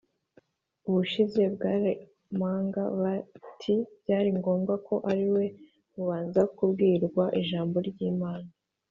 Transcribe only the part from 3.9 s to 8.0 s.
byari ngombwa ko ari mwe mubanza kubwirwa ijambo ry